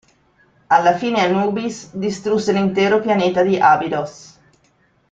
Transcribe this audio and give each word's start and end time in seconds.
Alla 0.65 0.95
fine 0.97 1.21
Anubis 1.21 1.93
distrusse 1.95 2.51
l'intero 2.51 2.99
pianeta 3.01 3.43
di 3.43 3.59
Abydos. 3.59 4.39